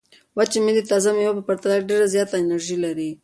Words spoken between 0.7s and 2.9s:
د تازه مېوو په پرتله ډېره زیاته انرژي